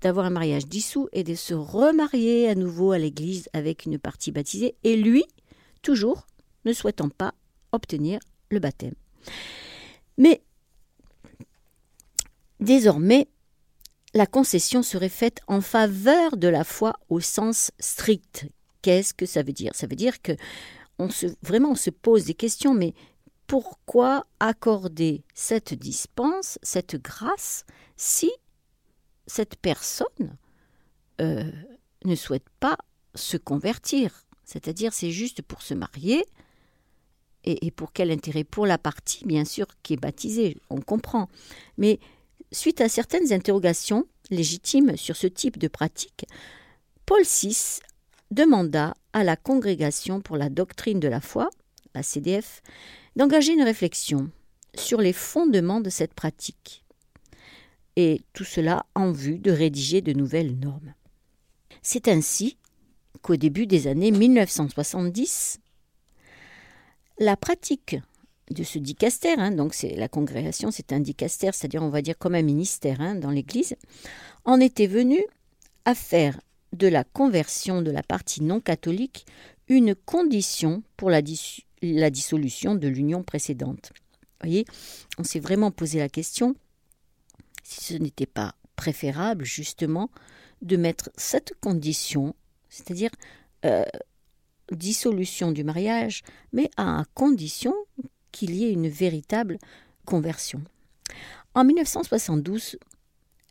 [0.00, 4.32] d'avoir un mariage dissous et de se remarier à nouveau à l'église avec une partie
[4.32, 5.24] baptisée, et lui,
[5.82, 6.26] toujours,
[6.64, 7.34] ne souhaitant pas
[7.70, 8.18] obtenir
[8.50, 8.94] le baptême.
[10.16, 10.42] Mais
[12.60, 13.28] désormais,
[14.14, 18.46] la concession serait faite en faveur de la foi au sens strict.
[18.82, 19.74] Qu'est-ce que ça veut dire?
[19.74, 20.32] Ça veut dire que
[21.02, 22.94] on se, vraiment on se pose des questions, mais
[23.46, 27.64] pourquoi accorder cette dispense, cette grâce,
[27.96, 28.30] si
[29.26, 30.36] cette personne
[31.20, 31.50] euh,
[32.04, 32.78] ne souhaite pas
[33.14, 34.26] se convertir?
[34.44, 36.24] C'est-à-dire, c'est juste pour se marier,
[37.44, 38.44] et, pour quel intérêt?
[38.44, 41.28] Pour la partie, bien sûr, qui est baptisée, on comprend.
[41.76, 41.98] Mais
[42.52, 46.24] suite à certaines interrogations légitimes sur ce type de pratique,
[47.04, 47.80] Paul VI
[48.32, 51.50] demanda à la Congrégation pour la doctrine de la foi,
[51.94, 52.62] la CDF,
[53.16, 54.30] d'engager une réflexion
[54.74, 56.84] sur les fondements de cette pratique.
[57.96, 60.94] Et tout cela en vue de rédiger de nouvelles normes.
[61.82, 62.56] C'est ainsi
[63.20, 65.58] qu'au début des années 1970,
[67.18, 67.96] la pratique
[68.50, 72.16] de ce dicaster, hein, donc c'est la congrégation, c'est un dicaster, c'est-à-dire on va dire
[72.18, 73.76] comme un ministère hein, dans l'Église,
[74.44, 75.24] en était venue
[75.84, 76.40] à faire
[76.72, 79.26] de la conversion de la partie non catholique
[79.68, 81.20] une condition pour la,
[81.82, 83.92] la dissolution de l'union précédente.
[83.94, 84.64] Vous voyez,
[85.18, 86.54] on s'est vraiment posé la question
[87.62, 90.10] si ce n'était pas préférable justement
[90.62, 92.34] de mettre cette condition,
[92.68, 93.10] c'est-à-dire
[93.64, 93.84] euh,
[94.70, 97.74] dissolution du mariage, mais à condition
[98.30, 99.58] qu'il y ait une véritable
[100.04, 100.62] conversion.
[101.54, 102.78] En 1972,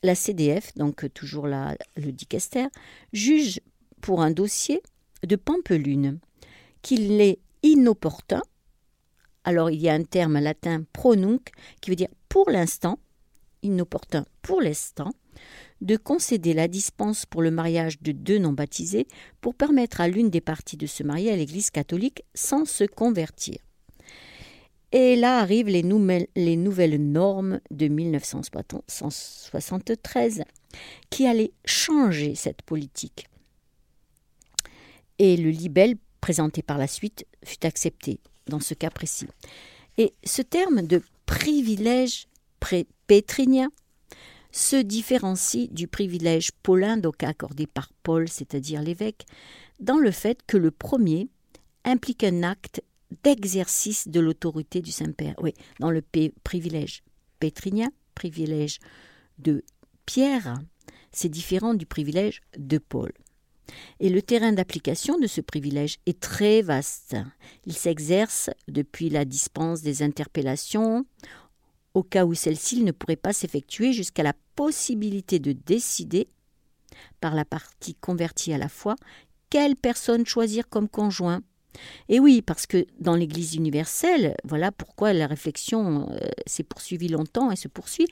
[0.03, 2.67] la CDF, donc toujours la, le dicaster,
[3.13, 3.59] juge
[4.01, 4.81] pour un dossier
[5.23, 6.19] de Pampelune
[6.81, 8.41] qu'il est inopportun.
[9.43, 12.99] Alors il y a un terme latin pronunc qui veut dire pour l'instant,
[13.63, 15.11] inopportun pour l'instant,
[15.81, 19.07] de concéder la dispense pour le mariage de deux non baptisés
[19.39, 23.57] pour permettre à l'une des parties de se marier à l'Église catholique sans se convertir.
[24.91, 25.83] Et là arrivent les,
[26.35, 30.43] les nouvelles normes de 1973
[31.09, 33.27] qui allaient changer cette politique?
[35.17, 39.27] Et le libelle présenté par la suite fut accepté dans ce cas précis.
[39.97, 42.27] Et ce terme de privilège
[43.07, 43.71] pétrinien
[44.51, 49.25] se différencie du privilège paulin, donc accordé par Paul, c'est-à-dire l'évêque,
[49.79, 51.29] dans le fait que le premier
[51.85, 52.81] implique un acte
[53.23, 55.35] d'exercice de l'autorité du Saint-Père.
[55.39, 56.03] Oui, dans le
[56.43, 57.03] privilège
[57.39, 58.79] pétrinien, privilège
[59.39, 59.63] de
[60.05, 60.59] Pierre,
[61.11, 63.11] c'est différent du privilège de Paul.
[63.99, 67.15] Et le terrain d'application de ce privilège est très vaste.
[67.65, 71.05] Il s'exerce depuis la dispense des interpellations
[71.93, 76.29] au cas où celle-ci ne pourrait pas s'effectuer jusqu'à la possibilité de décider,
[77.19, 78.95] par la partie convertie à la foi,
[79.49, 81.41] quelle personne choisir comme conjoint.
[82.09, 87.51] Et oui, parce que dans l'Église universelle, voilà pourquoi la réflexion euh, s'est poursuivie longtemps
[87.51, 88.07] et se poursuit,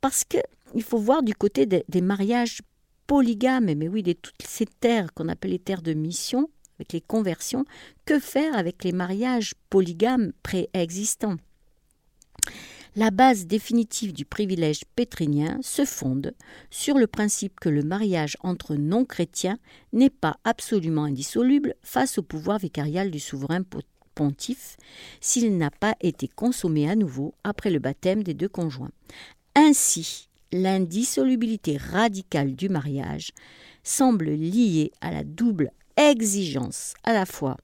[0.00, 2.60] parce qu'il faut voir du côté des, mariages
[3.06, 7.00] polygames, mais oui, de toutes ces terres qu'on appelle les terres de mission, avec les
[7.00, 7.64] conversions,
[8.04, 11.36] que faire avec les mariages polygames préexistants?
[12.96, 16.32] La base définitive du privilège pétrinien se fonde
[16.70, 19.58] sur le principe que le mariage entre non-chrétiens
[19.92, 23.60] n'est pas absolument indissoluble face au pouvoir vicarial du souverain
[24.14, 24.78] pontife
[25.20, 28.92] s'il n'a pas été consommé à nouveau après le baptême des deux conjoints.
[29.54, 33.32] Ainsi, l'indissolubilité radicale du mariage
[33.82, 37.58] semble liée à la double exigence à la fois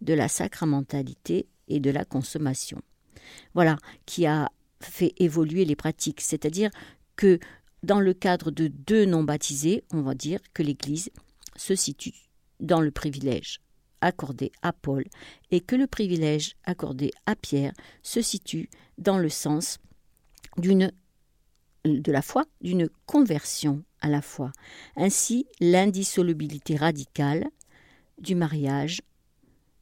[0.00, 2.80] de la sacramentalité et de la consommation.
[3.54, 6.70] Voilà, qui a fait évoluer les pratiques, c'est-à-dire
[7.16, 7.38] que
[7.82, 11.10] dans le cadre de deux non baptisés, on va dire que l'Église
[11.56, 12.14] se situe
[12.60, 13.60] dans le privilège
[14.00, 15.04] accordé à Paul
[15.50, 19.78] et que le privilège accordé à Pierre se situe dans le sens
[20.56, 20.92] d'une
[21.84, 24.52] de la foi, d'une conversion à la foi.
[24.96, 27.48] Ainsi, l'indissolubilité radicale
[28.18, 29.00] du mariage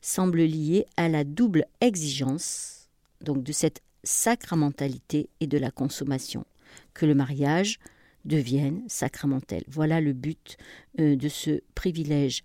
[0.01, 2.78] semble liée à la double exigence
[3.23, 6.45] donc de cette sacramentalité et de la consommation,
[6.95, 7.79] que le mariage
[8.25, 9.65] devienne sacramentel.
[9.69, 10.57] Voilà le but
[11.01, 12.43] euh, de ce privilège.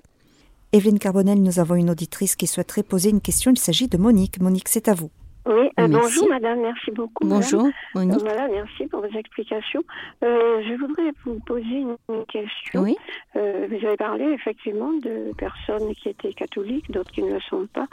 [0.72, 3.52] Evelyne Carbonel, nous avons une auditrice qui souhaiterait poser une question.
[3.52, 4.40] Il s'agit de Monique.
[4.42, 5.12] Monique, c'est à vous.
[5.46, 7.28] Oui, euh, bonjour madame, merci beaucoup.
[7.28, 8.14] Bonjour, Monique.
[8.16, 9.84] Euh, voilà, merci pour vos explications.
[10.24, 12.82] Euh, je voudrais vous poser une, question.
[12.82, 12.96] Oui.
[13.36, 17.68] Euh, vous avez parlé effectivement de personnes qui étaient catholiques, d'autres qui ne le sont
[17.74, 17.88] pas.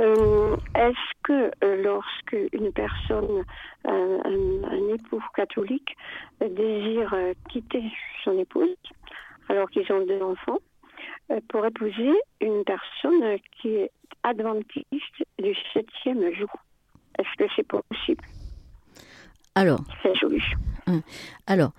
[0.00, 1.52] Euh, est-ce que
[1.84, 3.44] lorsque une personne,
[3.84, 5.96] un, un, époux catholique,
[6.40, 7.14] désire
[7.48, 7.84] quitter
[8.24, 8.74] son épouse,
[9.48, 10.58] alors qu'ils ont deux enfants,
[11.48, 13.92] pour épouser une personne qui est
[14.24, 16.50] adventiste du septième jour?
[17.18, 18.24] Est-ce que c'est possible
[19.54, 19.80] Alors.
[20.02, 20.58] C'est solution.
[20.86, 21.02] Hein.
[21.46, 21.72] Alors,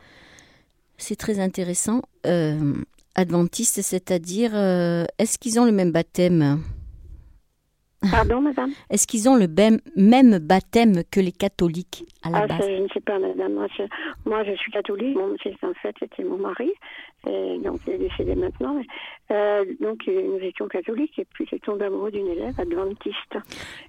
[0.98, 2.02] c'est très intéressant.
[2.26, 2.76] Euh,
[3.16, 6.62] adventiste, c'est-à-dire, euh, est-ce qu'ils ont le même baptême?
[8.12, 8.72] Pardon, madame?
[8.90, 9.48] Est-ce qu'ils ont le
[9.96, 12.66] même, baptême que les catholiques à la ah, base?
[12.66, 13.54] Je ne sais pas, madame.
[13.54, 15.18] Moi, je, suis catholique.
[15.18, 16.72] Mon fils, en fait, c'était mon mari.
[17.28, 18.82] Et donc, il est décédé maintenant.
[19.32, 23.38] Euh, donc, nous étions catholiques et puis il est tombé amoureux d'une élève adventiste.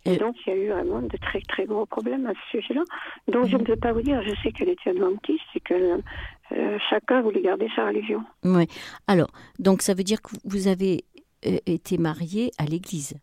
[0.05, 2.83] Et, donc, il y a eu vraiment de très, très gros problèmes à ce sujet-là.
[3.29, 4.23] Donc, je ne peux pas vous dire.
[4.23, 6.01] Je sais qu'elle était adventiste et que
[6.53, 8.25] euh, chacun voulait garder sa religion.
[8.43, 8.67] Oui.
[9.07, 11.05] Alors, donc, ça veut dire que vous avez
[11.47, 13.15] euh, été marié à l'église?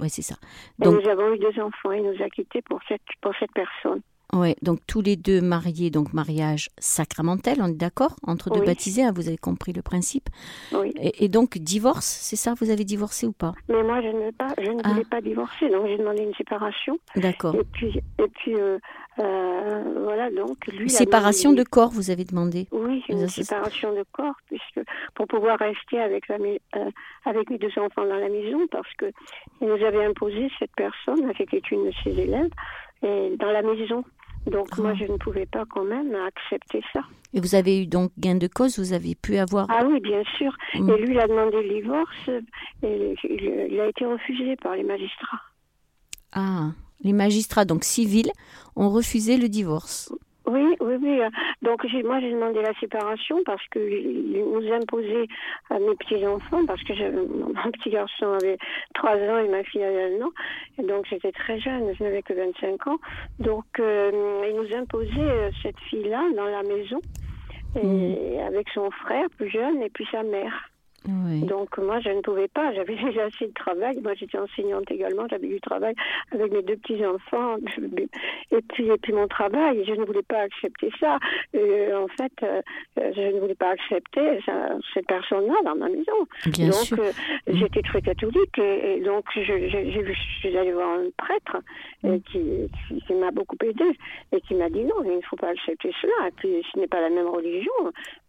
[0.00, 0.36] Oui, c'est ça.
[0.78, 4.02] Donc, nous avons eu deux enfants et nous a quittés pour cette, pour cette personne.
[4.32, 9.04] Oui, donc tous les deux mariés, donc mariage sacramentel, on est d'accord Entre deux baptisés,
[9.04, 10.28] hein, vous avez compris le principe.
[10.72, 10.92] Oui.
[10.98, 13.52] Et, donc divorce, c'est ça Vous avez divorcé ou pas?
[13.68, 15.10] Mais moi, je ne, pas, je ne voulais ah.
[15.10, 16.98] pas divorcer, donc j'ai demandé une séparation.
[17.14, 17.54] D'accord.
[17.54, 18.78] Et puis, et puis euh,
[19.18, 20.90] euh, voilà, donc lui.
[20.90, 24.80] séparation de corps, vous avez demandé Oui, une séparation de corps, puisque
[25.14, 26.90] pour pouvoir rester avec, la, euh,
[27.24, 29.06] avec mes deux enfants dans la maison, parce que
[29.60, 32.50] il nous avait imposé cette personne, était une de ses élèves,
[33.02, 34.04] et dans la maison.
[34.46, 34.94] Donc moi, ah.
[34.94, 37.00] je ne pouvais pas quand même accepter ça.
[37.34, 39.66] Et vous avez eu donc gain de cause, vous avez pu avoir...
[39.68, 40.56] Ah oui, bien sûr.
[40.74, 40.90] Mm.
[40.90, 42.30] Et lui, il a demandé le divorce
[42.82, 45.42] et il a été refusé par les magistrats.
[46.32, 46.70] Ah,
[47.02, 48.30] les magistrats, donc civils,
[48.76, 50.12] ont refusé le divorce.
[50.46, 51.20] Oui, oui, oui.
[51.62, 55.26] Donc moi j'ai demandé la séparation parce qu'il nous imposait
[55.70, 58.56] à mes petits-enfants, parce que mon petit garçon avait
[58.94, 60.30] 3 ans et ma fille avait 1 an,
[60.78, 62.98] et donc j'étais très jeune, je n'avais que 25 ans.
[63.40, 67.00] Donc euh, il nous imposait euh, cette fille-là dans la maison,
[67.74, 68.46] et, mmh.
[68.46, 70.70] avec son frère plus jeune et puis sa mère.
[71.06, 72.72] Donc moi, je ne pouvais pas.
[72.74, 73.98] J'avais déjà assez de travail.
[74.02, 75.26] Moi, j'étais enseignante également.
[75.28, 75.94] J'avais du travail
[76.32, 77.56] avec mes deux petits enfants.
[78.52, 79.84] Et puis, et puis mon travail.
[79.84, 81.18] Je ne voulais pas accepter ça.
[81.54, 82.62] Euh, en fait, euh,
[82.96, 84.40] je ne voulais pas accepter
[84.94, 86.12] cette personne-là dans ma maison.
[86.46, 87.12] donc, euh,
[87.46, 87.56] mm.
[87.56, 91.58] j'étais très catholique et, donc je, suis allée voir un prêtre
[92.02, 92.18] mm.
[92.30, 92.68] qui,
[93.06, 93.98] qui, m'a beaucoup aidé
[94.32, 96.28] et qui m'a dit non, il ne faut pas accepter cela.
[96.28, 97.72] Et puis, ce n'est pas la même religion.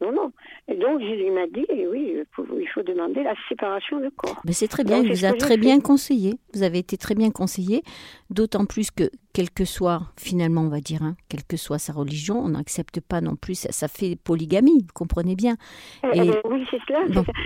[0.01, 0.31] Non, non.
[0.67, 2.43] Et donc, il m'a dit, oui, il faut
[2.83, 4.41] demander la séparation de corps.
[4.45, 6.35] Mais c'est très bien, il vous a très bien conseillé.
[6.53, 7.83] Vous avez été très bien conseillé,
[8.29, 11.93] d'autant plus que, quel que soit, finalement, on va dire, hein, quelle que soit sa
[11.93, 15.57] religion, on n'accepte pas non plus, ça, fait polygamie, vous comprenez bien.
[16.03, 17.01] Eh, eh ben oui, c'est cela,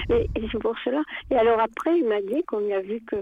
[0.10, 1.02] et, c'est pour cela.
[1.32, 3.18] Et alors après, il m'a dit qu'on a vu que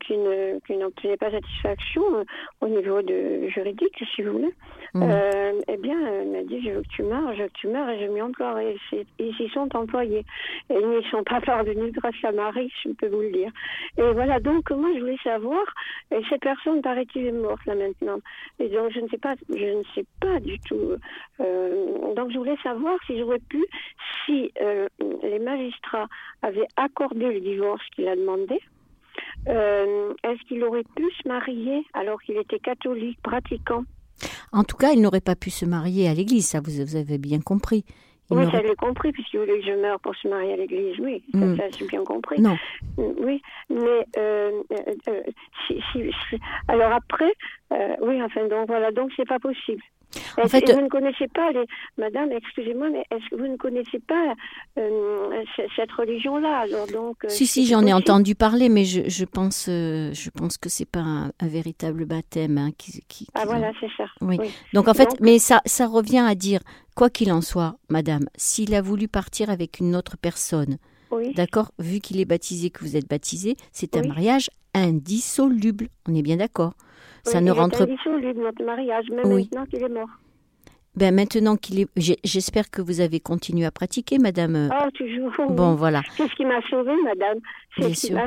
[0.00, 2.24] qu'il n'obtenait pas satisfaction euh,
[2.62, 4.54] au niveau de juridique, si vous voulez.
[4.94, 5.02] Mmh.
[5.02, 7.68] Euh, eh bien, il m'a dit, je veux que tu meurs, je veux que tu
[7.68, 8.78] meurs, et je m'y emploierai.
[9.18, 10.24] Ils y sont employés.
[10.70, 13.52] Et ils n'y sont pas parvenu grâce à Marie, je peux vous le dire.
[13.98, 15.62] Et voilà, donc moi je voulais savoir,
[16.10, 18.05] et cette personne paraît-il est morte là maintenant.
[18.58, 20.92] Et donc je ne sais pas, je ne sais pas du tout.
[21.40, 23.64] Euh, donc je voulais savoir si j'aurais pu,
[24.24, 24.88] si euh,
[25.22, 26.08] les magistrats
[26.42, 28.60] avaient accordé le divorce qu'il a demandé,
[29.48, 33.84] euh, est-ce qu'il aurait pu se marier alors qu'il était catholique, pratiquant?
[34.52, 37.40] En tout cas, il n'aurait pas pu se marier à l'église, ça vous avez bien
[37.40, 37.84] compris.
[38.30, 41.22] Oui, ça j'ai compris, puisqu'il voulait que je meure pour se marier à l'église, oui,
[41.32, 41.58] ça, mm.
[41.78, 42.40] j'ai bien compris.
[42.40, 42.56] Non.
[42.98, 45.22] Mm, oui, mais euh, euh, euh,
[45.66, 46.10] si, si,
[46.68, 47.32] alors après,
[48.00, 49.82] oui, enfin, donc voilà, donc c'est pas possible.
[50.42, 51.64] En fait, vous ne connaissez pas les,
[51.98, 54.34] Madame, excusez-moi, mais est-ce que vous ne connaissez pas
[54.78, 55.44] euh,
[55.74, 56.60] cette religion-là?
[56.60, 57.24] Alors donc.
[57.24, 60.68] Euh, si si, j'en ai entendu parler, mais je, je pense, euh, je pense que
[60.68, 64.04] c'est pas un, véritable baptême hein, qui, qui, Ah voilà, c'est ça.
[64.20, 64.38] Oui.
[64.72, 66.60] Donc en fait, mais ça, ça revient à dire
[66.94, 70.78] quoi qu'il en soit, Madame, s'il a voulu partir avec une autre personne.
[71.34, 75.88] D'accord Vu qu'il est baptisé, que vous êtes baptisé, c'est un mariage indissoluble.
[76.08, 76.74] On est bien d'accord
[77.26, 77.92] ça ne rentre pas.
[78.34, 80.08] notre mariage, même maintenant qu'il est mort.
[80.96, 81.88] Ben maintenant qu'il est,
[82.24, 84.70] j'espère que vous avez continué à pratiquer, Madame.
[84.72, 85.30] Ah toujours.
[85.50, 86.00] Bon voilà.
[86.16, 87.38] C'est ce qui m'a sauvée, Madame.
[87.76, 88.18] Bien sûr.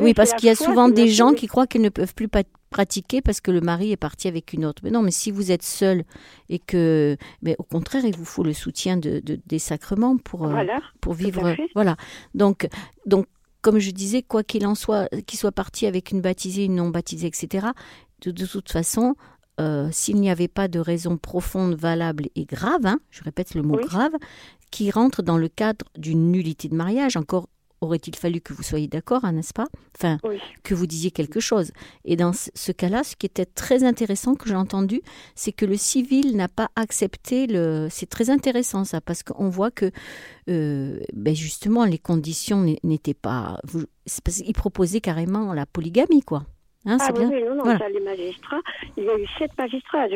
[0.00, 2.28] oui, parce qu'il y a souvent des gens qui croient qu'ils ne peuvent plus
[2.70, 4.80] pratiquer parce que le mari est parti avec une autre.
[4.84, 6.04] Mais non, mais si vous êtes seul
[6.48, 10.64] et que, mais au contraire, il vous faut le soutien de, des sacrements pour euh,
[11.02, 11.54] pour vivre.
[11.74, 11.96] Voilà.
[12.34, 12.66] Donc
[13.04, 13.26] donc
[13.64, 16.90] comme je disais, quoi qu'il en soit, qu'il soit parti avec une baptisée, une non
[16.90, 17.68] baptisée, etc.
[18.24, 19.14] De, de toute façon,
[19.60, 23.62] euh, s'il n'y avait pas de raison profonde, valable et grave, hein, je répète le
[23.62, 24.12] mot grave,
[24.70, 27.48] qui rentre dans le cadre d'une nullité de mariage, encore
[27.80, 29.66] aurait-il fallu que vous soyez d'accord, hein, n'est-ce pas?
[29.96, 30.18] Enfin,
[30.62, 31.70] que vous disiez quelque chose.
[32.04, 35.02] Et dans ce cas-là, ce qui était très intéressant que j'ai entendu,
[35.34, 37.88] c'est que le civil n'a pas accepté le.
[37.90, 39.90] C'est très intéressant ça, parce qu'on voit que,
[40.48, 43.60] euh, ben justement, les conditions n'étaient pas.
[44.46, 46.46] Il proposait carrément la polygamie, quoi.
[46.86, 48.60] Hein, ah oui, non, non, ça, les magistrats,
[48.96, 50.06] il y a eu sept magistrats.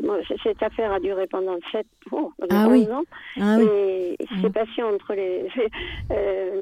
[0.43, 2.87] Cette affaire a duré pendant sept oh, ah, oui.
[2.91, 3.05] ans.
[3.41, 4.27] Ah, et oui.
[4.43, 5.49] c'est passé entre les,
[6.13, 6.61] euh,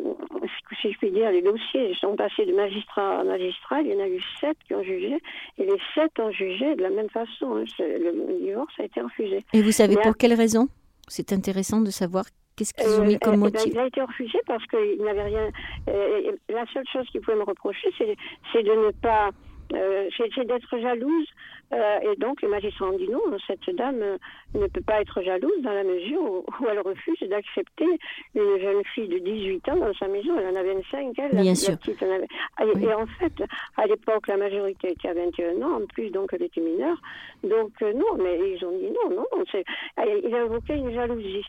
[0.81, 3.83] si je puis dire, les dossiers sont passés de magistrat à magistrat.
[3.83, 5.19] Il y en a eu sept qui ont jugé,
[5.59, 7.57] et les sept ont jugé de la même façon.
[7.57, 7.65] Hein.
[7.79, 9.45] Le divorce a été refusé.
[9.53, 10.69] Et vous savez pour quelle raison?
[11.09, 12.25] C'est intéressant de savoir
[12.57, 15.51] Qu'est-ce qu'ils ont mis comme euh, motif Il a été refusé parce qu'il n'avait rien.
[15.89, 19.31] Euh, la seule chose qu'il pouvait me reprocher, c'est de ne pas
[19.73, 21.27] euh, c'est d'être jalouse.
[21.73, 24.19] Euh, et donc, les magistrats ont dit non, cette dame euh,
[24.55, 27.99] ne peut pas être jalouse dans la mesure où, elle refuse d'accepter
[28.35, 30.39] une jeune fille de 18 ans dans sa maison.
[30.39, 31.77] Elle en avait 25, elle, Bien sûr.
[31.79, 32.81] petite en avait...
[32.81, 33.33] Et, en fait,
[33.77, 37.01] à l'époque, la majorité était à 21 ans, en plus, donc elle était mineure.
[37.43, 41.45] Donc, non, mais ils ont dit non, non, il a invoqué une jalousie.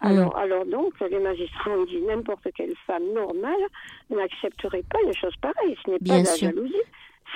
[0.00, 3.60] Alors, alors donc, les magistrats ont dit n'importe quelle femme normale
[4.10, 5.76] n'accepterait pas une chose pareille.
[5.84, 6.74] Ce n'est pas de la jalousie.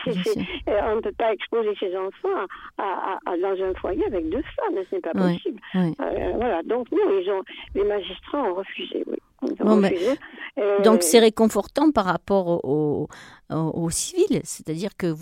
[0.06, 2.46] On ne peut pas exposer ses enfants
[2.78, 5.60] à, dans un foyer avec deux femmes, ce n'est pas possible.
[5.74, 7.42] Euh, voilà, donc nous, ils ont,
[7.74, 9.04] les magistrats ont refusé.
[10.58, 13.08] Euh, donc c'est réconfortant par rapport au,
[13.50, 15.14] au, civil, c'est-à-dire que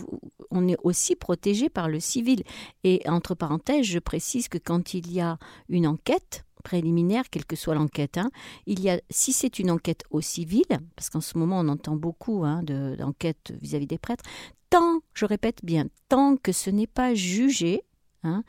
[0.51, 2.43] on est aussi protégé par le civil.
[2.85, 7.57] Et entre parenthèses, je précise que quand il y a une enquête, préliminaire, quelle que
[7.57, 8.19] soit l'enquête.
[8.19, 8.31] Hein.
[8.67, 10.65] Il y a, si c'est une enquête au civil,
[10.97, 14.25] parce qu'en ce moment on entend beaucoup hein, d'enquêtes vis-à-vis des prêtres,
[14.71, 17.83] tant, je répète bien, tant que ce n'est pas jugé,
[18.23, 18.45] hein,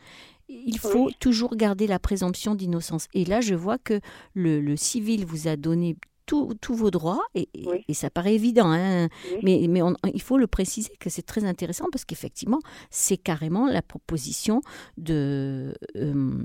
[0.48, 3.08] il faut toujours garder la présomption d'innocence.
[3.14, 4.00] Et là, je vois que
[4.34, 5.96] le, civil vous a donné
[6.26, 7.50] tous vos droits, et,
[7.94, 9.10] ça paraît évident, hein,
[9.44, 9.82] mais, mais
[10.14, 12.60] il faut le préciser que c'est très intéressant parce qu'effectivement,
[12.90, 14.62] c'est carrément la proposition
[14.98, 15.76] de...
[15.98, 16.44] Euh,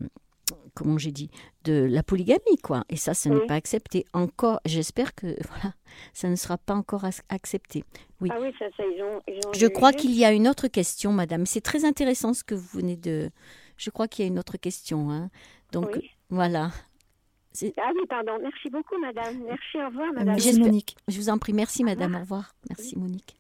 [0.74, 1.30] comment j'ai dit,
[1.64, 2.84] de la polygamie, quoi.
[2.88, 4.04] Et ça, ce n'est pas accepté.
[4.12, 5.74] Encore, j'espère que voilà,
[6.12, 7.84] ça ne sera pas encore accepté.
[8.20, 8.28] Oui.
[8.32, 11.46] Ah oui, ça, ça, ils ont, Je crois qu'il y a une autre question, madame.
[11.46, 13.30] C'est très intéressant ce que vous venez de.
[13.76, 15.10] Je crois qu'il y a une autre question.
[15.10, 15.30] Hein.
[15.72, 15.98] Donc,
[16.30, 16.70] voilà.
[17.78, 18.38] Ah oui, pardon.
[18.40, 19.38] Merci beaucoup, madame.
[19.46, 20.34] Merci, au revoir, madame.
[20.34, 20.96] Merci, Monique.
[21.08, 21.52] Je vous en prie.
[21.52, 22.14] Merci, madame.
[22.14, 22.54] Au revoir.
[22.68, 23.36] Merci, Monique.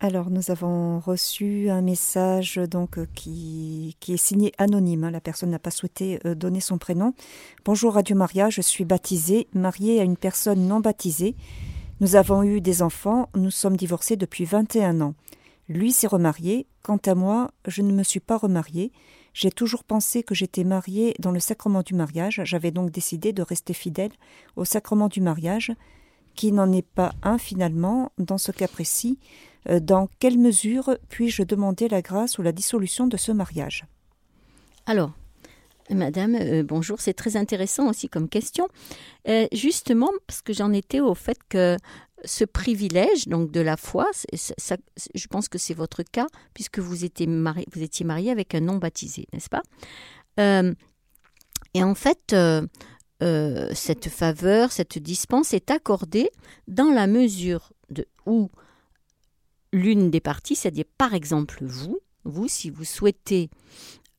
[0.00, 5.02] Alors, nous avons reçu un message donc euh, qui, qui est signé anonyme.
[5.02, 5.10] Hein.
[5.10, 7.14] La personne n'a pas souhaité euh, donner son prénom.
[7.64, 11.34] Bonjour Radio Maria, je suis baptisée, mariée à une personne non baptisée.
[12.00, 15.14] Nous avons eu des enfants, nous sommes divorcés depuis 21 ans.
[15.68, 16.68] Lui s'est remarié.
[16.84, 18.92] Quant à moi, je ne me suis pas remariée.
[19.34, 22.40] J'ai toujours pensé que j'étais mariée dans le sacrement du mariage.
[22.44, 24.12] J'avais donc décidé de rester fidèle
[24.54, 25.72] au sacrement du mariage,
[26.38, 29.18] qui n'en est pas un finalement dans ce cas précis.
[29.68, 33.86] Euh, dans quelle mesure puis-je demander la grâce ou la dissolution de ce mariage?
[34.86, 35.10] Alors,
[35.90, 38.68] Madame, euh, bonjour, c'est très intéressant aussi comme question.
[39.26, 41.76] Euh, justement, parce que j'en étais au fait que
[42.24, 47.26] ce privilège donc de la foi, je pense que c'est votre cas puisque vous étiez
[47.26, 49.62] marié, vous étiez marié avec un non baptisé, n'est-ce pas?
[51.74, 52.32] Et en fait,
[53.20, 56.30] cette faveur, cette dispense est accordée
[56.68, 58.50] dans la mesure de où
[59.72, 63.50] l'une des parties, c'est-à-dire par exemple vous, vous, si vous souhaitez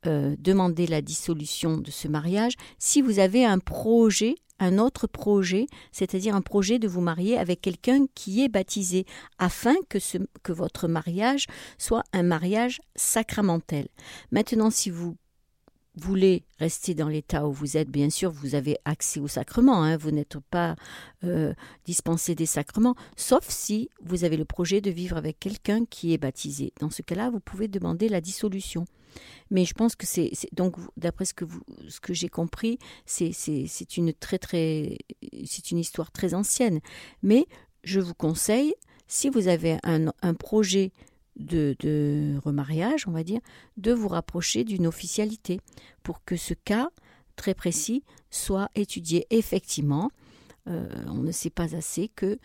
[0.06, 5.68] euh, demander la dissolution de ce mariage, si vous avez un projet, un autre projet,
[5.92, 9.06] c'est-à-dire un projet de vous marier avec quelqu'un qui est baptisé,
[9.38, 9.98] afin que,
[10.44, 11.48] que votre mariage
[11.78, 13.88] soit un mariage sacramentel.
[14.32, 15.18] Maintenant, si vous
[16.00, 19.98] voulez rester dans l'état où vous êtes, bien sûr, vous avez accès aux sacrements, hein,
[19.98, 20.76] vous n'êtes pas
[21.24, 21.54] euh,
[21.86, 26.18] dispensé des sacrements, sauf si vous avez le projet de vivre avec quelqu'un qui est
[26.18, 26.74] baptisé.
[26.80, 28.86] Dans ce cas-là, vous pouvez demander la dissolution.
[29.50, 33.98] Mais je pense que c'est donc d'après ce que vous, ce que j'ai compris, c'est
[33.98, 34.98] une très très
[35.46, 36.80] c'est une histoire très ancienne.
[37.24, 37.48] Mais
[37.84, 38.76] je vous conseille,
[39.08, 40.92] si vous avez un projet
[41.40, 43.42] de, remariage, on va dire,
[43.78, 45.60] de vous rapprocher d'une officialité
[46.04, 46.90] pour que ce cas
[47.36, 49.26] très précis soit étudié.
[49.30, 50.12] Effectivement,
[50.68, 52.38] euh, on ne sait pas assez que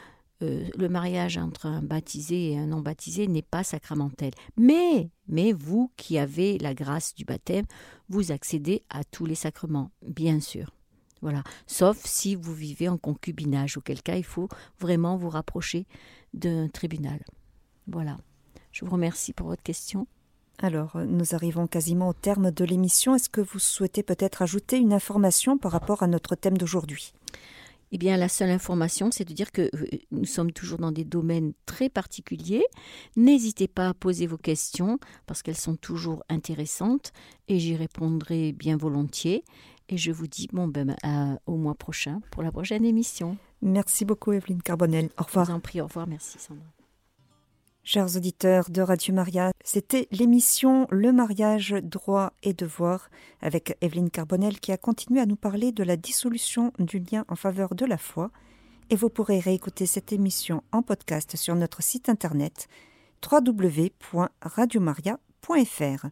[0.43, 4.33] euh, le mariage entre un baptisé et un non baptisé n'est pas sacramentel.
[4.57, 7.67] Mais, mais vous qui avez la grâce du baptême,
[8.09, 10.75] vous accédez à tous les sacrements, bien sûr.
[11.23, 11.43] Voilà.
[11.67, 15.87] Sauf si vous vivez en concubinage, auquel cas il faut vraiment vous rapprocher
[16.35, 17.25] d'un tribunal.
[17.87, 18.19] Voilà.
[18.75, 20.09] Je vous remercie pour votre question.
[20.59, 23.15] Alors, nous arrivons quasiment au terme de l'émission.
[23.15, 27.13] Est-ce que vous souhaitez peut-être ajouter une information par rapport à notre thème d'aujourd'hui?
[27.93, 31.05] Eh bien, la seule information, c'est de dire que euh, nous sommes toujours dans des
[31.05, 32.65] domaines très particuliers.
[33.15, 37.13] N'hésitez pas à poser vos questions parce qu'elles sont toujours intéressantes
[37.47, 39.45] et j'y répondrai bien volontiers.
[39.89, 40.97] Et je vous dis bon, ben,
[41.47, 43.37] au mois prochain pour la prochaine émission.
[43.63, 45.11] Merci beaucoup, Evelyne Carbonel.
[45.17, 45.45] Au revoir.
[45.45, 46.09] Je vous en prie, au revoir.
[46.09, 46.74] Merci, Sandra.
[47.87, 53.11] Chers auditeurs de Radio Maria, c'était l'émission Le mariage, droit et devoir
[53.43, 57.37] avec Evelyne Carbonel qui a continué à nous parler de la dissolution du lien en
[57.37, 58.31] faveur de la foi.
[58.89, 62.69] Et vous pourrez réécouter cette émission en podcast sur notre site internet
[63.31, 66.07] www.radiomaria.fr.